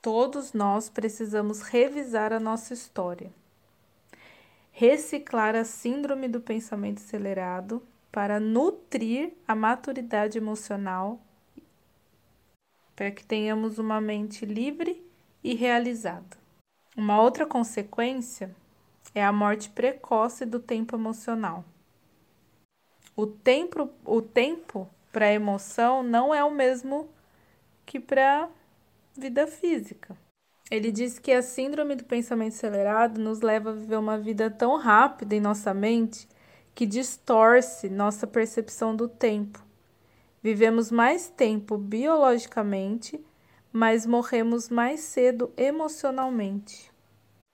todos 0.00 0.52
nós 0.52 0.88
precisamos 0.88 1.62
revisar 1.62 2.32
a 2.32 2.38
nossa 2.40 2.72
história 2.72 3.32
reciclar 4.72 5.54
a 5.54 5.64
síndrome 5.64 6.28
do 6.28 6.40
pensamento 6.40 6.98
acelerado 6.98 7.82
para 8.10 8.40
nutrir 8.40 9.32
a 9.46 9.54
maturidade 9.54 10.38
emocional, 10.38 11.20
para 12.96 13.10
que 13.10 13.24
tenhamos 13.24 13.78
uma 13.78 14.00
mente 14.00 14.44
livre 14.44 15.02
e 15.42 15.54
realizada. 15.54 16.38
Uma 16.96 17.20
outra 17.20 17.46
consequência 17.46 18.54
é 19.14 19.24
a 19.24 19.32
morte 19.32 19.70
precoce 19.70 20.44
do 20.44 20.58
tempo 20.58 20.96
emocional. 20.96 21.64
O 23.16 23.26
tempo, 23.26 23.90
o 24.04 24.20
tempo 24.20 24.88
para 25.12 25.26
a 25.26 25.32
emoção 25.32 26.02
não 26.02 26.34
é 26.34 26.42
o 26.44 26.50
mesmo 26.50 27.08
que 27.84 27.98
para 27.98 28.48
vida 29.16 29.46
física. 29.46 30.16
Ele 30.70 30.92
diz 30.92 31.18
que 31.18 31.32
a 31.32 31.42
síndrome 31.42 31.96
do 31.96 32.04
pensamento 32.04 32.54
acelerado 32.54 33.20
nos 33.20 33.40
leva 33.40 33.70
a 33.70 33.74
viver 33.74 33.96
uma 33.96 34.16
vida 34.16 34.48
tão 34.48 34.76
rápida 34.76 35.34
em 35.34 35.40
nossa 35.40 35.74
mente 35.74 36.28
que 36.74 36.86
distorce 36.86 37.88
nossa 37.88 38.26
percepção 38.26 38.94
do 38.94 39.08
tempo. 39.08 39.62
Vivemos 40.40 40.90
mais 40.90 41.28
tempo 41.28 41.76
biologicamente, 41.76 43.22
mas 43.72 44.06
morremos 44.06 44.68
mais 44.68 45.00
cedo 45.00 45.52
emocionalmente. 45.56 46.90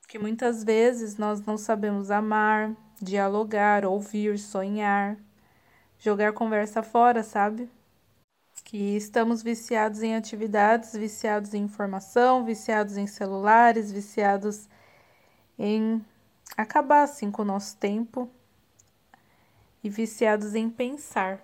Que 0.07 0.19
muitas 0.19 0.63
vezes 0.63 1.17
nós 1.17 1.45
não 1.45 1.57
sabemos 1.57 2.11
amar, 2.11 2.77
dialogar, 3.01 3.85
ouvir, 3.85 4.39
sonhar, 4.39 5.17
jogar 5.99 6.33
conversa 6.33 6.83
fora, 6.83 7.23
sabe? 7.23 7.69
Que 8.69 8.97
estamos 8.97 9.45
viciados 9.45 10.03
em 10.03 10.17
atividades, 10.17 10.93
viciados 10.93 11.55
em 11.55 11.63
informação, 11.63 12.45
viciados 12.45 12.97
em 12.97 13.07
celulares, 13.07 13.93
viciados 13.93 14.69
em 15.57 16.05
acabar 16.57 17.05
assim 17.05 17.31
com 17.31 17.43
o 17.43 17.45
nosso 17.45 17.77
tempo 17.77 18.29
e 19.85 19.89
viciados 19.89 20.57
em 20.57 20.69
pensar. 20.69 21.41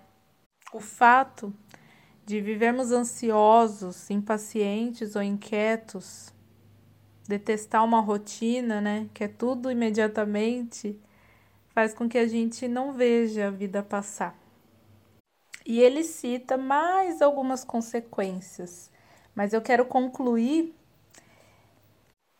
O 0.73 0.81
fato 0.81 1.53
de 2.25 2.41
vivermos 2.41 2.91
ansiosos, 2.91 4.09
impacientes 4.09 5.15
ou 5.15 5.23
inquietos, 5.23 6.33
detestar 7.25 7.85
uma 7.85 8.01
rotina, 8.01 8.81
né, 8.81 9.07
que 9.13 9.23
é 9.23 9.29
tudo 9.29 9.71
imediatamente, 9.71 10.99
faz 11.69 11.93
com 11.93 12.09
que 12.09 12.17
a 12.17 12.27
gente 12.27 12.67
não 12.67 12.91
veja 12.91 13.47
a 13.47 13.49
vida 13.49 13.81
passar. 13.81 14.42
E 15.65 15.79
ele 15.79 16.03
cita 16.03 16.57
mais 16.57 17.21
algumas 17.21 17.63
consequências, 17.63 18.91
mas 19.33 19.53
eu 19.53 19.61
quero 19.61 19.85
concluir 19.85 20.75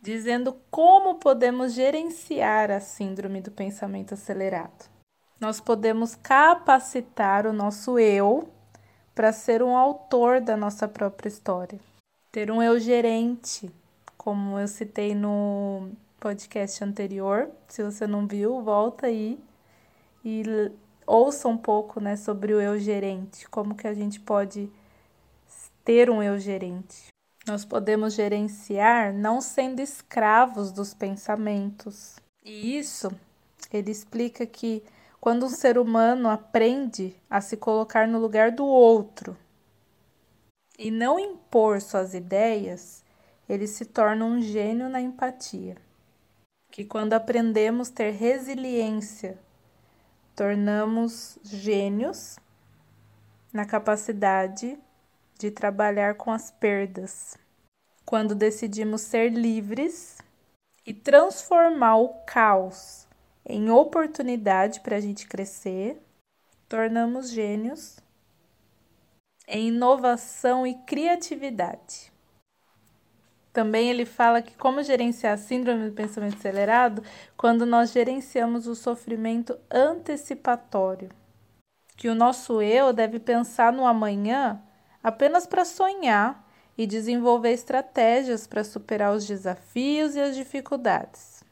dizendo 0.02 0.58
como 0.70 1.16
podemos 1.16 1.74
gerenciar 1.74 2.70
a 2.70 2.82
síndrome 2.82 3.40
do 3.40 3.50
pensamento 3.50 4.14
acelerado. 4.14 4.90
Nós 5.40 5.62
podemos 5.62 6.14
capacitar 6.16 7.48
o 7.48 7.54
nosso 7.54 7.98
eu 7.98 8.50
para 9.16 9.32
ser 9.32 9.64
um 9.64 9.78
autor 9.78 10.42
da 10.42 10.58
nossa 10.58 10.88
própria 10.88 11.30
história, 11.30 11.80
ter 12.32 12.52
um 12.52 12.62
eu 12.62 12.78
gerente, 12.80 13.72
como 14.18 14.60
eu 14.60 14.68
citei 14.68 15.16
no 15.16 15.92
podcast 16.20 16.84
anterior. 16.84 17.50
Se 17.68 17.84
você 17.84 18.06
não 18.06 18.28
viu, 18.28 18.62
volta 18.62 19.08
aí 19.08 19.40
e 20.24 20.72
ouça 21.06 21.48
um 21.48 21.58
pouco, 21.58 22.00
né, 22.00 22.16
sobre 22.16 22.54
o 22.54 22.62
eu 22.62 22.80
gerente, 22.80 23.48
como 23.50 23.76
que 23.76 23.88
a 23.88 23.94
gente 23.94 24.20
pode 24.20 24.72
ter 25.84 26.10
um 26.10 26.22
eu 26.22 26.38
gerente. 26.40 27.08
Nós 27.46 27.66
podemos 27.66 28.14
gerenciar 28.14 29.14
não 29.14 29.42
sendo 29.42 29.82
escravos 29.82 30.72
dos 30.72 30.94
pensamentos. 30.94 32.16
E 32.44 32.78
isso, 32.78 33.12
ele 33.72 33.92
explica 33.92 34.46
que 34.46 34.84
quando 35.20 35.46
um 35.46 35.50
ser 35.50 35.78
humano 35.78 36.30
aprende 36.30 37.16
a 37.30 37.42
se 37.42 37.58
colocar 37.58 38.08
no 38.08 38.20
lugar 38.20 38.52
do 38.52 38.66
outro 38.66 39.38
e 40.78 40.90
não 40.90 41.20
impor 41.20 41.82
suas 41.82 42.14
ideias, 42.14 43.04
ele 43.48 43.68
se 43.68 43.86
torna 43.86 44.26
um 44.26 44.42
gênio 44.42 44.90
na 44.90 45.02
empatia 45.02 45.78
que 46.74 46.84
quando 46.84 47.14
aprendemos 47.14 47.92
ter 47.92 48.10
resiliência, 48.10 49.38
tornamos 50.36 51.38
gênios 51.44 52.38
na 53.52 53.66
capacidade 53.66 54.78
de 55.38 55.52
trabalhar 55.52 56.16
com 56.16 56.32
as 56.32 56.52
perdas. 56.52 57.38
Quando 58.06 58.36
decidimos 58.36 59.02
ser 59.02 59.32
livres 59.32 60.18
e 60.86 60.94
transformar 60.94 61.98
o 61.98 62.10
caos 62.26 63.08
em 63.46 63.70
oportunidade 63.70 64.80
para 64.80 64.96
a 64.96 65.00
gente 65.00 65.28
crescer, 65.28 66.02
tornamos 66.70 67.30
gênios 67.30 67.98
em 69.48 69.68
inovação 69.68 70.66
e 70.66 70.76
criatividade. 70.86 72.13
Também 73.54 73.92
ele 73.92 74.04
fala 74.04 74.42
que 74.42 74.58
como 74.58 74.82
gerenciar 74.82 75.34
a 75.34 75.38
síndrome 75.38 75.88
do 75.88 75.96
pensamento 75.96 76.38
acelerado 76.38 77.04
quando 77.38 77.68
nós 77.68 77.92
gerenciamos 77.92 78.66
o 78.66 78.74
sofrimento 78.74 79.56
antecipatório. 79.70 81.10
Que 81.96 82.10
o 82.10 82.16
nosso 82.16 82.64
eu 82.64 82.92
deve 82.92 83.20
pensar 83.20 83.72
no 83.72 83.86
amanhã 83.86 84.60
apenas 85.04 85.46
para 85.46 85.64
sonhar 85.64 86.44
e 86.76 86.88
desenvolver 86.88 87.52
estratégias 87.52 88.48
para 88.48 88.64
superar 88.64 89.14
os 89.14 89.28
desafios 89.28 90.16
e 90.16 90.20
as 90.20 90.36
dificuldades. 90.36 91.44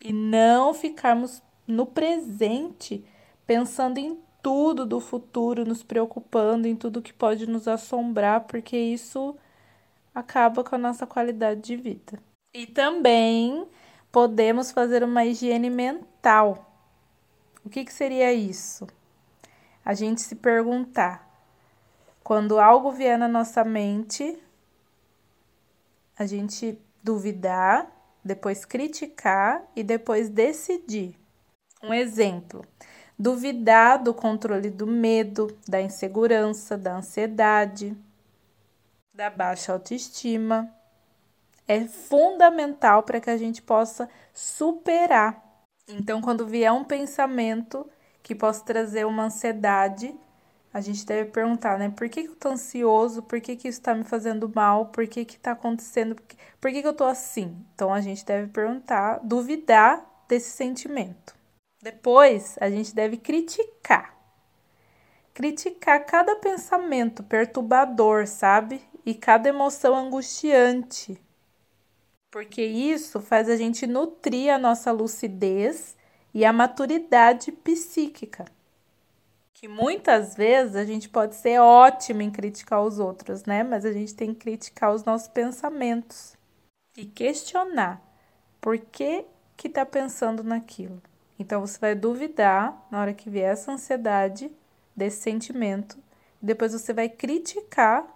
E 0.00 0.12
não 0.12 0.72
ficarmos 0.72 1.42
no 1.66 1.86
presente 1.86 3.04
pensando 3.44 3.98
em 3.98 4.16
tudo 4.40 4.86
do 4.86 5.00
futuro, 5.00 5.64
nos 5.64 5.82
preocupando 5.82 6.68
em 6.68 6.76
tudo 6.76 7.02
que 7.02 7.12
pode 7.12 7.48
nos 7.48 7.66
assombrar, 7.66 8.42
porque 8.42 8.76
isso 8.76 9.36
acaba 10.14 10.62
com 10.62 10.74
a 10.74 10.78
nossa 10.78 11.06
qualidade 11.06 11.60
de 11.60 11.76
vida. 11.76 12.18
E 12.54 12.66
também 12.66 13.66
podemos 14.10 14.70
fazer 14.70 15.02
uma 15.02 15.24
higiene 15.24 15.70
mental. 15.70 16.70
O 17.64 17.70
que, 17.70 17.84
que 17.84 17.92
seria 17.92 18.32
isso? 18.32 18.86
A 19.84 19.94
gente 19.94 20.20
se 20.20 20.36
perguntar, 20.36 21.28
quando 22.22 22.58
algo 22.58 22.92
vier 22.92 23.18
na 23.18 23.26
nossa 23.26 23.64
mente, 23.64 24.38
a 26.18 26.26
gente 26.26 26.78
duvidar, 27.02 27.90
depois 28.24 28.64
criticar 28.64 29.62
e 29.74 29.82
depois 29.82 30.28
decidir. 30.28 31.16
Um 31.82 31.92
exemplo: 31.92 32.64
duvidar 33.18 34.02
do 34.02 34.12
controle 34.12 34.70
do 34.70 34.86
medo, 34.86 35.56
da 35.66 35.80
insegurança, 35.80 36.76
da 36.76 36.96
ansiedade 36.96 37.96
da 39.12 39.28
baixa 39.28 39.72
autoestima 39.72 40.74
é 41.68 41.84
fundamental 41.86 43.02
para 43.02 43.20
que 43.20 43.30
a 43.30 43.36
gente 43.36 43.60
possa 43.62 44.08
superar. 44.32 45.42
Então, 45.86 46.20
quando 46.20 46.46
vier 46.46 46.72
um 46.72 46.84
pensamento 46.84 47.88
que 48.22 48.34
possa 48.34 48.64
trazer 48.64 49.04
uma 49.04 49.24
ansiedade, 49.24 50.14
a 50.72 50.80
gente 50.80 51.04
deve 51.04 51.30
perguntar, 51.30 51.78
né? 51.78 51.90
Por 51.90 52.08
que, 52.08 52.22
que 52.22 52.28
eu 52.30 52.36
tô 52.36 52.48
ansioso? 52.48 53.22
Por 53.22 53.40
que, 53.40 53.56
que 53.56 53.68
isso 53.68 53.80
está 53.80 53.94
me 53.94 54.04
fazendo 54.04 54.50
mal? 54.54 54.86
Por 54.86 55.06
que 55.06 55.24
que 55.24 55.38
tá 55.38 55.52
acontecendo? 55.52 56.14
Por 56.14 56.24
que, 56.24 56.36
por 56.60 56.70
que, 56.70 56.80
que 56.80 56.88
eu 56.88 56.94
tô 56.94 57.04
assim? 57.04 57.56
Então, 57.74 57.92
a 57.92 58.00
gente 58.00 58.24
deve 58.24 58.48
perguntar, 58.50 59.20
duvidar 59.22 60.04
desse 60.26 60.50
sentimento. 60.50 61.34
Depois, 61.82 62.56
a 62.60 62.70
gente 62.70 62.94
deve 62.94 63.18
criticar. 63.18 64.16
Criticar 65.34 66.06
cada 66.06 66.36
pensamento 66.36 67.22
perturbador, 67.22 68.26
sabe? 68.26 68.80
E 69.04 69.14
cada 69.14 69.48
emoção 69.48 69.94
angustiante. 69.94 71.20
Porque 72.30 72.62
isso 72.62 73.20
faz 73.20 73.48
a 73.48 73.56
gente 73.56 73.86
nutrir 73.86 74.52
a 74.52 74.58
nossa 74.58 74.90
lucidez 74.90 75.96
e 76.32 76.44
a 76.44 76.52
maturidade 76.52 77.52
psíquica. 77.52 78.46
Que 79.52 79.68
muitas 79.68 80.34
vezes 80.34 80.74
a 80.74 80.84
gente 80.84 81.08
pode 81.08 81.36
ser 81.36 81.60
ótimo 81.60 82.22
em 82.22 82.30
criticar 82.30 82.82
os 82.82 82.98
outros, 82.98 83.44
né? 83.44 83.62
Mas 83.62 83.84
a 83.84 83.92
gente 83.92 84.14
tem 84.14 84.32
que 84.32 84.40
criticar 84.40 84.94
os 84.94 85.04
nossos 85.04 85.28
pensamentos 85.28 86.36
e 86.96 87.04
questionar 87.04 88.02
por 88.60 88.78
que 88.78 89.24
que 89.56 89.68
tá 89.68 89.84
pensando 89.84 90.42
naquilo. 90.42 91.00
Então 91.38 91.60
você 91.60 91.78
vai 91.78 91.94
duvidar 91.94 92.86
na 92.90 93.00
hora 93.00 93.14
que 93.14 93.28
vier 93.28 93.52
essa 93.52 93.72
ansiedade 93.72 94.50
desse 94.96 95.22
sentimento, 95.22 95.98
depois 96.40 96.72
você 96.72 96.92
vai 96.92 97.08
criticar 97.08 98.06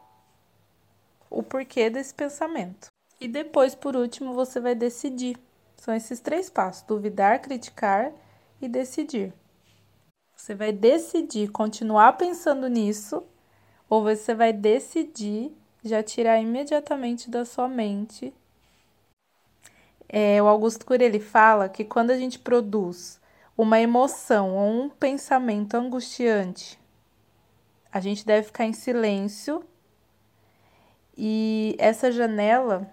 o 1.37 1.43
porquê 1.43 1.91
desse 1.91 2.15
pensamento. 2.15 2.89
E 3.21 3.29
depois, 3.29 3.75
por 3.75 3.95
último, 3.95 4.33
você 4.33 4.61
vai 4.61 4.75
decidir. 4.75 5.37
São 5.77 5.95
esses 5.95 6.21
três 6.21 6.49
passos: 6.49 6.83
duvidar, 6.83 7.41
criticar 7.41 8.13
e 8.61 8.69
decidir. 8.69 9.33
Você 10.35 10.55
vai 10.55 10.73
decidir 10.73 11.49
continuar 11.51 12.15
pensando 12.15 12.69
nisso 12.69 13.23
ou 13.89 14.03
você 14.03 14.35
vai 14.35 14.53
decidir 14.53 15.53
já 15.83 16.03
tirar 16.03 16.41
imediatamente 16.41 17.31
da 17.31 17.45
sua 17.45 17.69
mente. 17.69 18.35
É, 20.09 20.43
o 20.43 20.47
Augusto 20.47 20.85
Cury 20.85 21.05
ele 21.05 21.21
fala 21.21 21.69
que 21.69 21.85
quando 21.85 22.11
a 22.11 22.19
gente 22.19 22.39
produz 22.39 23.21
uma 23.57 23.81
emoção 23.81 24.55
ou 24.55 24.85
um 24.85 24.91
pensamento 24.91 25.75
angustiante, 25.75 26.79
a 27.91 28.01
gente 28.01 28.27
deve 28.27 28.49
ficar 28.49 28.67
em 28.67 28.73
silêncio 28.73 29.65
e 31.17 31.75
essa 31.79 32.13
janela, 32.13 32.89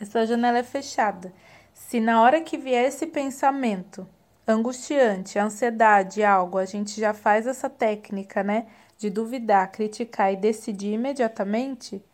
essa 0.00 0.26
janela 0.26 0.58
é 0.58 0.62
fechada. 0.62 1.32
Se 1.74 2.00
na 2.00 2.22
hora 2.22 2.40
que 2.40 2.56
vier 2.56 2.86
esse 2.86 3.06
pensamento 3.06 4.06
angustiante, 4.46 5.38
ansiedade, 5.38 6.22
algo, 6.22 6.58
a 6.58 6.64
gente 6.64 7.00
já 7.00 7.14
faz 7.14 7.46
essa 7.46 7.70
técnica, 7.70 8.42
né? 8.42 8.66
de 9.00 9.08
duvidar, 9.08 9.72
criticar 9.72 10.30
e 10.30 10.36
decidir 10.36 10.92
imediatamente, 10.92 12.04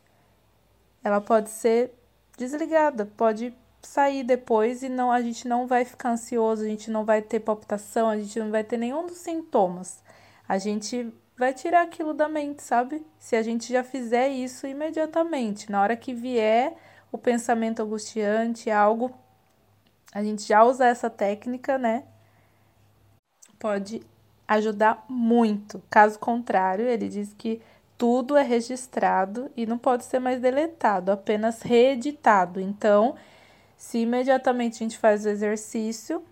ela 1.03 1.21
pode 1.21 1.51
ser 1.51 1.93
desligada, 2.39 3.05
pode 3.17 3.53
sair 3.83 4.23
depois 4.23 4.85
e 4.85 4.89
não 4.89 5.11
a 5.11 5.21
gente 5.21 5.49
não 5.49 5.67
vai 5.67 5.85
ficar 5.85 6.13
ansioso, 6.13 6.63
a 6.63 6.69
gente 6.69 6.89
não 6.89 7.05
vai 7.05 7.21
ter 7.21 7.41
palpitação, 7.41 8.09
a 8.09 8.17
gente 8.17 8.39
não 8.39 8.53
vai 8.53 8.63
ter 8.63 8.77
nenhum 8.77 9.05
dos 9.05 9.19
sintomas. 9.19 10.01
A 10.49 10.59
gente 10.59 11.13
vai 11.37 11.53
tirar 11.53 11.83
aquilo 11.83 12.15
da 12.15 12.29
mente, 12.29 12.63
sabe? 12.63 13.05
Se 13.19 13.37
a 13.37 13.43
gente 13.43 13.73
já 13.73 13.85
fizer 13.85 14.29
isso 14.29 14.67
imediatamente, 14.67 15.71
na 15.71 15.83
hora 15.83 15.97
que 15.97 16.15
vier 16.15 16.75
o 17.13 17.19
pensamento 17.19 17.83
angustiante, 17.83 18.71
algo, 18.71 19.15
a 20.13 20.23
gente 20.23 20.43
já 20.43 20.65
usa 20.65 20.87
essa 20.87 21.11
técnica, 21.11 21.79
né? 21.79 22.05
Pode 23.59 24.03
ajudar 24.49 25.05
muito. 25.09 25.83
Caso 25.91 26.19
contrário, 26.19 26.87
ele 26.87 27.09
diz 27.09 27.35
que 27.35 27.61
tudo 27.99 28.37
é 28.37 28.43
registrado 28.43 29.51
e 29.57 29.67
não 29.67 29.79
pode 29.79 30.05
ser 30.05 30.19
mais 30.19 30.41
deletado, 30.41 31.11
apenas 31.11 31.63
reeditado. 31.63 32.61
Então, 32.61 33.17
se 33.77 33.99
imediatamente 33.99 34.75
a 34.77 34.79
gente 34.79 34.99
faz 34.99 35.25
o 35.25 35.29
exercício, 35.29 36.23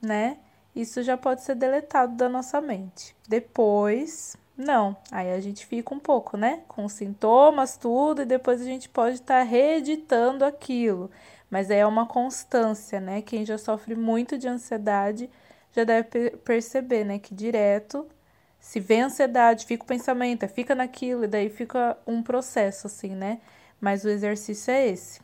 né? 0.00 0.38
Isso 0.74 1.02
já 1.02 1.16
pode 1.16 1.42
ser 1.42 1.54
deletado 1.54 2.16
da 2.16 2.28
nossa 2.28 2.60
mente. 2.60 3.14
Depois, 3.28 4.36
não. 4.56 4.96
Aí 5.10 5.32
a 5.32 5.40
gente 5.40 5.66
fica 5.66 5.94
um 5.94 5.98
pouco, 5.98 6.36
né? 6.36 6.62
Com 6.68 6.88
sintomas, 6.88 7.76
tudo, 7.76 8.22
e 8.22 8.26
depois 8.26 8.60
a 8.60 8.64
gente 8.64 8.88
pode 8.88 9.16
estar 9.16 9.38
tá 9.38 9.42
reeditando 9.42 10.44
aquilo. 10.44 11.10
Mas 11.50 11.70
é 11.70 11.84
uma 11.86 12.06
constância, 12.06 13.00
né? 13.00 13.22
Quem 13.22 13.44
já 13.44 13.58
sofre 13.58 13.94
muito 13.94 14.38
de 14.38 14.48
ansiedade 14.48 15.30
já 15.72 15.84
deve 15.84 16.30
perceber, 16.38 17.04
né? 17.04 17.18
Que 17.18 17.34
direto, 17.34 18.06
se 18.62 18.78
vem 18.78 19.02
ansiedade, 19.02 19.66
fica 19.66 19.82
o 19.82 19.86
pensamento, 19.86 20.46
fica 20.48 20.74
naquilo, 20.74 21.24
e 21.24 21.28
daí 21.28 21.50
fica 21.50 21.98
um 22.06 22.22
processo, 22.22 22.86
assim, 22.86 23.10
né? 23.10 23.40
Mas 23.80 24.04
o 24.04 24.08
exercício 24.08 24.70
é 24.70 24.88
esse: 24.88 25.20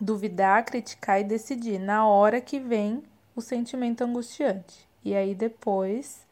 duvidar, 0.00 0.64
criticar 0.64 1.20
e 1.20 1.24
decidir 1.24 1.78
na 1.78 2.06
hora 2.06 2.40
que 2.40 2.58
vem 2.58 3.02
o 3.36 3.40
sentimento 3.40 4.02
angustiante. 4.02 4.86
E 5.04 5.14
aí 5.14 5.34
depois 5.34 6.25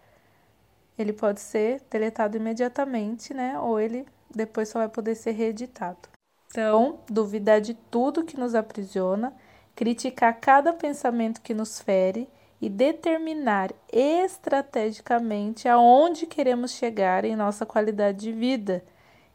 ele 0.98 1.12
pode 1.12 1.40
ser 1.40 1.82
deletado 1.90 2.36
imediatamente, 2.36 3.34
né? 3.34 3.58
Ou 3.58 3.80
ele 3.80 4.06
depois 4.34 4.68
só 4.68 4.80
vai 4.80 4.88
poder 4.88 5.14
ser 5.14 5.32
reeditado. 5.32 6.08
Então, 6.48 7.00
duvidar 7.08 7.60
de 7.60 7.74
tudo 7.74 8.24
que 8.24 8.38
nos 8.38 8.54
aprisiona, 8.54 9.34
criticar 9.74 10.38
cada 10.40 10.72
pensamento 10.72 11.40
que 11.40 11.52
nos 11.52 11.80
fere 11.80 12.28
e 12.60 12.68
determinar 12.68 13.72
estrategicamente 13.92 15.68
aonde 15.68 16.26
queremos 16.26 16.70
chegar 16.70 17.24
em 17.24 17.34
nossa 17.34 17.66
qualidade 17.66 18.18
de 18.18 18.32
vida 18.32 18.84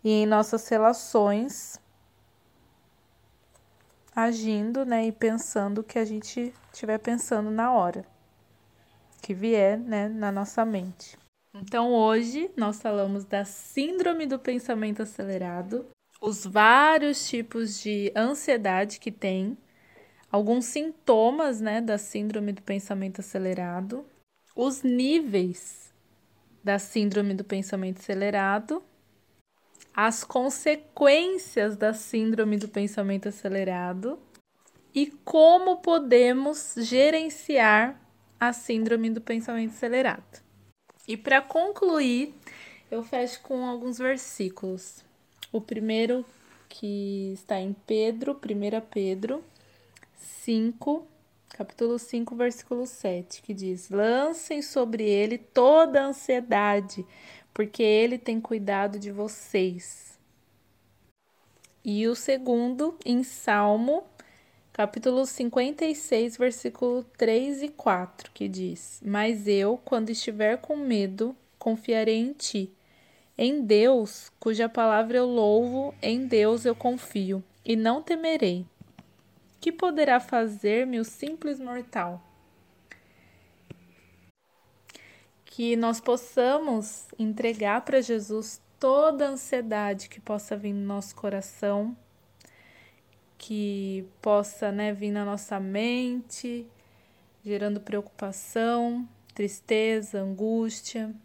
e 0.04 0.10
em 0.12 0.26
nossas 0.26 0.68
relações, 0.70 1.80
agindo, 4.16 4.86
né, 4.86 5.06
e 5.06 5.12
pensando 5.12 5.80
o 5.80 5.84
que 5.84 6.00
a 6.00 6.06
gente 6.06 6.54
estiver 6.72 6.98
pensando 6.98 7.52
na 7.52 7.72
hora 7.74 8.06
que 9.22 9.34
vier, 9.34 9.78
né, 9.78 10.08
na 10.08 10.32
nossa 10.32 10.64
mente. 10.64 11.18
Então, 11.62 11.92
hoje 11.94 12.50
nós 12.56 12.82
falamos 12.82 13.26
da 13.26 13.44
síndrome 13.44 14.26
do 14.26 14.40
pensamento 14.40 15.02
acelerado, 15.02 15.88
os 16.22 16.46
vários 16.46 17.28
tipos 17.28 17.82
de 17.82 18.12
ansiedade 18.16 19.00
que 19.00 19.12
tem, 19.12 19.58
alguns 20.32 20.66
sintomas, 20.66 21.60
né, 21.60 21.82
da 21.82 21.98
síndrome 21.98 22.54
do 22.54 22.62
pensamento 22.62 23.20
acelerado, 23.20 24.06
os 24.56 24.84
níveis 24.84 25.94
da 26.64 26.80
síndrome 26.80 27.34
do 27.34 27.44
pensamento 27.44 28.00
acelerado, 28.00 28.82
as 29.94 30.24
consequências 30.24 31.76
da 31.76 31.94
síndrome 31.94 32.58
do 32.58 32.70
pensamento 32.70 33.28
acelerado 33.28 34.18
e 34.96 35.08
como 35.26 35.78
podemos 35.82 36.76
gerenciar 36.78 38.00
a 38.40 38.54
síndrome 38.54 39.10
do 39.10 39.20
pensamento 39.20 39.72
acelerado. 39.72 40.49
E 41.10 41.18
para 41.18 41.42
concluir, 41.42 42.36
eu 42.92 43.02
fecho 43.02 43.42
com 43.42 43.66
alguns 43.66 43.98
versículos. 43.98 45.04
O 45.52 45.60
primeiro 45.60 46.24
que 46.70 47.32
está 47.34 47.60
em 47.60 47.74
Pedro, 47.88 48.34
1 48.34 48.82
Pedro 48.92 49.44
5, 50.16 51.08
capítulo 51.50 51.98
5, 51.98 52.36
versículo 52.36 52.86
7, 52.86 53.42
que 53.42 53.56
diz: 53.56 53.90
Lancem 53.90 54.62
sobre 54.62 55.04
ele 55.04 55.40
toda 55.40 56.00
a 56.00 56.06
ansiedade, 56.06 57.04
porque 57.56 57.82
ele 57.82 58.20
tem 58.20 58.40
cuidado 58.40 59.00
de 59.00 59.12
vocês. 59.12 60.16
E 61.84 62.08
o 62.08 62.14
segundo, 62.14 62.96
em 63.04 63.24
Salmo 63.24 64.04
capítulo 64.80 65.26
56, 65.26 66.38
versículo 66.38 67.04
3 67.18 67.64
e 67.64 67.68
4, 67.68 68.32
que 68.32 68.48
diz: 68.48 69.02
Mas 69.06 69.46
eu, 69.46 69.78
quando 69.84 70.10
estiver 70.10 70.56
com 70.56 70.78
medo, 70.78 71.36
confiarei 71.58 72.16
em 72.16 72.32
ti. 72.32 72.74
Em 73.38 73.62
Deus, 73.62 74.32
cuja 74.40 74.70
palavra 74.70 75.18
eu 75.18 75.26
louvo, 75.26 75.94
em 76.02 76.26
Deus 76.26 76.64
eu 76.64 76.74
confio, 76.74 77.44
e 77.66 77.76
não 77.76 78.02
temerei. 78.02 78.66
Que 79.60 79.70
poderá 79.70 80.18
fazer-me 80.18 80.98
o 80.98 81.04
simples 81.04 81.60
mortal? 81.60 82.24
Que 85.44 85.76
nós 85.76 86.00
possamos 86.00 87.06
entregar 87.20 87.82
para 87.82 88.00
Jesus 88.00 88.62
toda 88.80 89.28
a 89.28 89.32
ansiedade 89.32 90.08
que 90.08 90.22
possa 90.22 90.56
vir 90.56 90.72
no 90.72 90.86
nosso 90.86 91.14
coração 91.18 91.98
que 93.50 94.08
possa 94.22 94.72
né, 94.72 94.94
vir 94.94 95.10
na 95.10 95.26
nossa 95.26 95.60
mente, 95.60 96.68
gerando 97.44 97.82
preocupação, 97.82 99.10
tristeza, 99.34 100.22
angústia, 100.22 101.16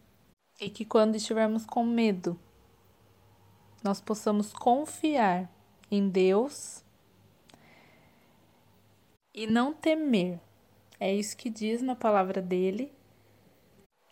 e 0.58 0.70
que 0.70 0.87
quando 0.87 1.16
estivermos 1.16 1.66
com 1.66 1.84
medo, 1.84 2.40
nós 3.82 4.00
possamos 4.00 4.54
confiar 4.54 5.52
em 5.90 6.08
Deus 6.08 6.82
e 9.34 9.46
não 9.46 9.74
temer. 9.74 10.40
É 10.98 11.14
isso 11.14 11.37
que 11.37 11.50
diz 11.50 11.82
na 11.82 11.94
palavra 11.94 12.40
dele. 12.40 12.90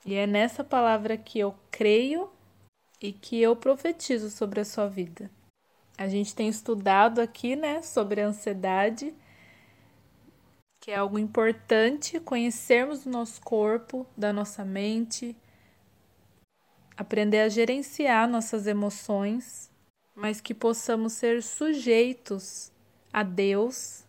E 0.05 0.17
é 0.17 0.27
nessa 0.27 0.63
palavra 0.63 1.17
que 1.17 1.39
eu 1.39 1.55
creio 1.71 2.31
e 3.01 3.11
que 3.11 3.41
eu 3.41 3.57
profetizo 3.57 4.29
sobre 4.29 4.61
a 4.61 4.67
sua 4.67 4.87
vida. 4.87 5.31
A 5.97 6.09
gente 6.09 6.35
tem 6.35 6.49
estudado 6.49 7.21
aqui, 7.21 7.55
né, 7.55 7.83
sobre 7.83 8.21
a 8.21 8.27
ansiedade, 8.27 9.15
que 10.81 10.91
é 10.91 10.97
algo 10.97 11.19
importante 11.19 12.19
conhecermos 12.19 13.07
o 13.07 13.11
nosso 13.11 13.41
corpo, 13.43 14.07
da 14.17 14.33
nossa 14.33 14.65
mente, 14.65 15.37
aprender 16.97 17.41
a 17.41 17.49
gerenciar 17.49 18.29
nossas 18.29 18.67
emoções, 18.67 19.71
mas 20.15 20.41
que 20.41 20.55
possamos 20.55 21.13
ser 21.13 21.43
sujeitos 21.43 22.73
a 23.13 23.23
Deus 23.23 24.05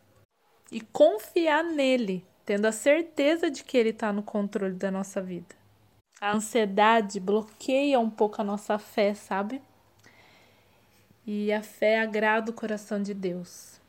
e 0.72 0.82
confiar 0.82 1.64
nele, 1.64 2.26
tendo 2.46 2.66
a 2.66 2.72
certeza 2.72 3.52
de 3.52 3.64
que 3.64 3.78
ele 3.78 3.90
está 3.90 4.12
no 4.12 4.24
controle 4.24 4.74
da 4.74 4.90
nossa 4.90 5.22
vida. 5.22 5.56
A 6.20 6.34
ansiedade 6.34 7.20
bloqueia 7.20 8.00
um 8.00 8.10
pouco 8.10 8.42
a 8.42 8.44
nossa 8.44 8.80
fé, 8.80 9.14
sabe? 9.14 9.62
E 11.26 11.52
a 11.52 11.64
fé 11.64 12.00
agrada 12.00 12.52
o 12.52 12.54
coração 12.54 13.02
de 13.02 13.14
Deus. 13.14 13.82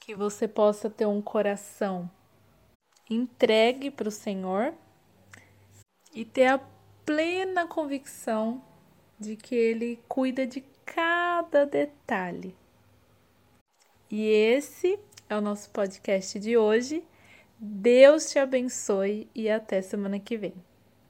Que 0.00 0.14
você 0.14 0.46
possa 0.46 0.90
ter 0.90 1.06
um 1.06 1.22
coração 1.22 2.10
entregue 3.08 3.90
para 3.90 4.08
o 4.08 4.12
Senhor 4.12 4.74
e 6.14 6.24
ter 6.24 6.46
a 6.46 6.58
plena 7.04 7.66
convicção 7.66 8.62
de 9.18 9.36
que 9.36 9.54
Ele 9.54 10.00
cuida 10.08 10.46
de 10.46 10.60
cada 10.84 11.64
detalhe. 11.64 12.54
E 14.10 14.26
esse 14.26 14.98
é 15.28 15.36
o 15.36 15.40
nosso 15.40 15.70
podcast 15.70 16.38
de 16.38 16.56
hoje. 16.56 17.02
Deus 17.58 18.30
te 18.30 18.38
abençoe 18.38 19.28
e 19.34 19.48
até 19.48 19.80
semana 19.80 20.18
que 20.18 20.36
vem. 20.36 20.54